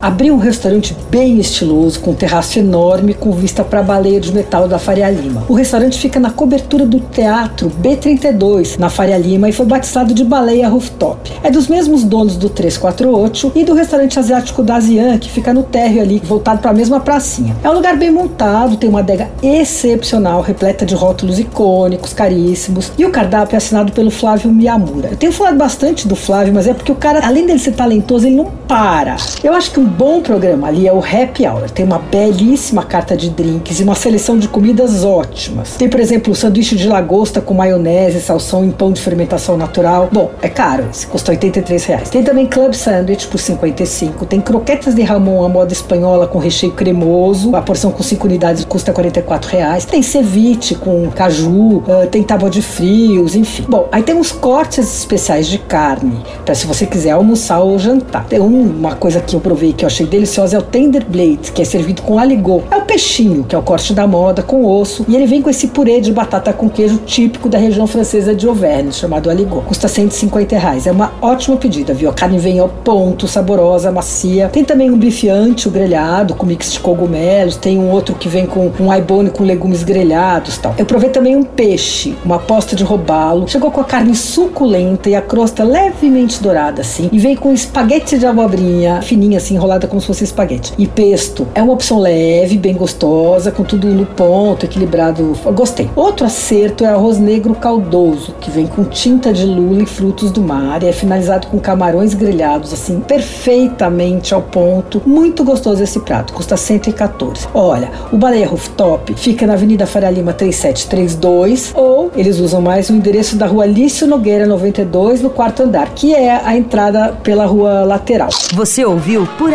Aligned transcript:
Abri 0.00 0.30
um 0.30 0.36
restaurante 0.36 0.96
bem 1.10 1.40
estiloso, 1.40 1.98
com 1.98 2.12
um 2.12 2.14
terraço 2.14 2.56
enorme, 2.56 3.14
com 3.14 3.32
vista 3.32 3.64
para 3.64 3.80
a 3.80 3.82
baleia 3.82 4.20
de 4.20 4.32
metal 4.32 4.68
da 4.68 4.78
Faria 4.78 5.10
Lima. 5.10 5.42
O 5.48 5.54
restaurante 5.54 5.98
fica 5.98 6.20
na 6.20 6.30
cobertura 6.30 6.86
do 6.86 7.00
Teatro 7.00 7.68
B32, 7.82 8.78
na 8.78 8.88
Faria 8.88 9.18
Lima, 9.18 9.48
e 9.48 9.52
foi 9.52 9.66
batizado 9.66 10.14
de 10.14 10.22
Baleia 10.22 10.68
Rooftop. 10.68 11.32
É 11.42 11.50
dos 11.50 11.66
mesmos 11.66 12.04
donos 12.04 12.36
do 12.36 12.48
348 12.48 13.50
e 13.56 13.64
do 13.64 13.74
restaurante 13.74 14.20
asiático 14.20 14.62
da 14.62 14.76
Asian, 14.76 15.18
que 15.18 15.28
fica 15.28 15.52
no 15.52 15.64
térreo 15.64 16.00
ali, 16.00 16.22
voltado 16.24 16.60
para 16.60 16.70
a 16.70 16.74
mesma 16.74 17.00
pracinha. 17.00 17.56
É 17.64 17.68
um 17.68 17.74
lugar 17.74 17.96
bem 17.96 18.12
montado, 18.12 18.76
tem 18.76 18.88
uma 18.88 19.00
adega 19.00 19.28
excepcional, 19.42 20.42
repleta 20.42 20.86
de 20.86 20.94
rótulos 20.94 21.40
icônicos, 21.40 22.12
caríssimos, 22.12 22.92
e 22.96 23.04
o 23.04 23.10
cardápio 23.10 23.56
é 23.56 23.58
assinado 23.58 23.90
pelo 23.90 24.12
Flávio 24.12 24.52
Miyamura. 24.52 25.08
Eu 25.10 25.16
tenho 25.16 25.32
falado 25.32 25.56
bastante 25.56 26.06
do 26.06 26.14
Flávio, 26.14 26.54
mas 26.54 26.68
é 26.68 26.72
porque 26.72 26.92
o 26.92 26.94
cara, 26.94 27.26
além 27.26 27.44
dele 27.44 27.58
ser 27.58 27.72
talentoso, 27.72 28.28
ele 28.28 28.36
não 28.36 28.46
para. 28.68 29.16
Eu 29.42 29.54
acho 29.54 29.72
que 29.72 29.80
um 29.80 29.87
bom 29.88 30.20
programa 30.20 30.68
ali 30.68 30.86
é 30.86 30.92
o 30.92 30.98
Happy 30.98 31.46
Hour. 31.46 31.70
Tem 31.70 31.84
uma 31.84 31.98
belíssima 31.98 32.84
carta 32.84 33.16
de 33.16 33.30
drinks 33.30 33.80
e 33.80 33.82
uma 33.82 33.94
seleção 33.94 34.38
de 34.38 34.46
comidas 34.46 35.04
ótimas. 35.04 35.76
Tem, 35.76 35.88
por 35.88 35.98
exemplo, 35.98 36.34
sanduíche 36.34 36.76
de 36.76 36.86
lagosta 36.86 37.40
com 37.40 37.54
maionese, 37.54 38.20
salsão 38.20 38.64
em 38.64 38.70
pão 38.70 38.92
de 38.92 39.00
fermentação 39.00 39.56
natural. 39.56 40.08
Bom, 40.12 40.30
é 40.42 40.48
caro, 40.48 40.86
esse 40.90 41.06
custa 41.06 41.32
83 41.32 41.84
reais. 41.84 42.10
Tem 42.10 42.22
também 42.22 42.46
club 42.46 42.74
sandwich 42.74 43.26
por 43.26 43.38
55. 43.38 44.26
Tem 44.26 44.40
croquetas 44.40 44.94
de 44.94 45.02
ramon 45.02 45.44
à 45.44 45.48
moda 45.48 45.72
espanhola 45.72 46.26
com 46.26 46.38
recheio 46.38 46.72
cremoso. 46.72 47.56
A 47.56 47.62
porção 47.62 47.90
com 47.90 48.02
5 48.02 48.26
unidades 48.26 48.64
custa 48.64 48.92
44 48.92 49.50
reais. 49.50 49.84
Tem 49.84 50.02
ceviche 50.02 50.74
com 50.74 51.10
caju, 51.10 51.78
uh, 51.78 52.06
tem 52.10 52.22
tábua 52.22 52.50
de 52.50 52.60
frios, 52.60 53.34
enfim. 53.34 53.64
Bom, 53.68 53.88
aí 53.90 54.02
tem 54.02 54.14
uns 54.14 54.32
cortes 54.32 54.98
especiais 54.98 55.46
de 55.46 55.58
carne, 55.58 56.22
para 56.44 56.54
se 56.54 56.66
você 56.66 56.86
quiser 56.86 57.12
almoçar 57.12 57.60
ou 57.60 57.78
jantar. 57.78 58.26
Tem 58.26 58.38
uma 58.38 58.94
coisa 58.94 59.20
que 59.20 59.34
eu 59.34 59.40
provei 59.40 59.72
que 59.78 59.84
eu 59.84 59.86
achei 59.86 60.04
deliciosa 60.04 60.56
é 60.56 60.58
o 60.58 60.62
tender 60.62 61.06
blade, 61.08 61.52
que 61.52 61.62
é 61.62 61.64
servido 61.64 62.02
com 62.02 62.18
aligô. 62.18 62.62
É 62.68 62.76
o 62.76 62.82
peixinho, 62.82 63.44
que 63.44 63.54
é 63.54 63.58
o 63.58 63.62
corte 63.62 63.94
da 63.94 64.08
moda, 64.08 64.42
com 64.42 64.66
osso, 64.66 65.06
e 65.08 65.14
ele 65.14 65.26
vem 65.26 65.40
com 65.40 65.48
esse 65.48 65.68
purê 65.68 66.00
de 66.00 66.12
batata 66.12 66.52
com 66.52 66.68
queijo 66.68 66.98
típico 67.06 67.48
da 67.48 67.58
região 67.58 67.86
francesa 67.86 68.34
de 68.34 68.46
Auvergne, 68.48 68.92
chamado 68.92 69.30
aligô. 69.30 69.60
Custa 69.60 69.86
150 69.86 70.58
reais. 70.58 70.86
É 70.86 70.90
uma 70.90 71.12
ótima 71.22 71.56
pedida, 71.56 71.94
viu? 71.94 72.10
A 72.10 72.12
carne 72.12 72.38
vem 72.38 72.58
ao 72.58 72.68
ponto, 72.68 73.28
saborosa, 73.28 73.92
macia. 73.92 74.48
Tem 74.48 74.64
também 74.64 74.90
um 74.90 74.98
bife 74.98 75.28
o 75.66 75.70
grelhado, 75.70 76.34
com 76.34 76.44
mix 76.44 76.72
de 76.72 76.80
cogumelos. 76.80 77.56
Tem 77.56 77.78
um 77.78 77.90
outro 77.90 78.14
que 78.14 78.28
vem 78.28 78.46
com 78.46 78.72
um 78.80 78.90
aibone 78.90 79.30
com 79.30 79.44
legumes 79.44 79.84
grelhados 79.84 80.58
tal. 80.58 80.74
Eu 80.76 80.86
provei 80.86 81.10
também 81.10 81.36
um 81.36 81.44
peixe, 81.44 82.16
uma 82.24 82.38
posta 82.38 82.74
de 82.74 82.82
robalo. 82.82 83.46
Chegou 83.46 83.70
com 83.70 83.80
a 83.80 83.84
carne 83.84 84.14
suculenta 84.14 85.08
e 85.08 85.14
a 85.14 85.22
crosta 85.22 85.62
levemente 85.62 86.42
dourada, 86.42 86.80
assim. 86.80 87.08
E 87.12 87.18
vem 87.18 87.36
com 87.36 87.52
espaguete 87.52 88.18
de 88.18 88.26
abobrinha, 88.26 89.02
fininha, 89.02 89.38
assim, 89.38 89.56
enrolada 89.68 89.86
como 89.86 90.00
se 90.00 90.06
fosse 90.06 90.24
espaguete. 90.24 90.72
E 90.78 90.86
pesto 90.86 91.46
é 91.54 91.62
uma 91.62 91.74
opção 91.74 92.00
leve, 92.00 92.56
bem 92.56 92.74
gostosa, 92.74 93.52
com 93.52 93.62
tudo 93.62 93.86
no 93.88 94.06
ponto, 94.06 94.64
equilibrado. 94.64 95.36
Gostei. 95.54 95.90
Outro 95.94 96.26
acerto 96.26 96.84
é 96.84 96.88
arroz 96.88 97.18
negro 97.18 97.54
caldoso, 97.54 98.34
que 98.40 98.50
vem 98.50 98.66
com 98.66 98.84
tinta 98.84 99.32
de 99.32 99.44
lula 99.44 99.82
e 99.82 99.86
frutos 99.86 100.30
do 100.30 100.40
mar 100.40 100.82
e 100.82 100.86
é 100.86 100.92
finalizado 100.92 101.48
com 101.48 101.58
camarões 101.58 102.14
grelhados, 102.14 102.72
assim, 102.72 103.00
perfeitamente 103.00 104.32
ao 104.32 104.42
ponto. 104.42 105.02
Muito 105.04 105.44
gostoso 105.44 105.82
esse 105.82 106.00
prato, 106.00 106.32
custa 106.32 106.56
114. 106.56 107.48
Olha, 107.52 107.90
o 108.12 108.16
Baleia 108.16 108.48
Rooftop 108.48 109.14
fica 109.14 109.46
na 109.46 109.52
Avenida 109.52 109.86
Faria 109.86 110.10
Lima 110.10 110.32
3732 110.32 111.72
ou 111.74 112.10
eles 112.16 112.38
usam 112.38 112.60
mais 112.60 112.88
o 112.88 112.94
endereço 112.94 113.36
da 113.36 113.46
rua 113.46 113.66
Lício 113.66 114.06
Nogueira 114.06 114.46
92 114.46 115.20
no 115.20 115.30
quarto 115.30 115.62
andar, 115.62 115.90
que 115.94 116.14
é 116.14 116.40
a 116.44 116.56
entrada 116.56 117.12
pela 117.22 117.44
rua 117.44 117.84
lateral. 117.84 118.30
Você 118.54 118.84
ouviu 118.84 119.28
Por 119.36 119.52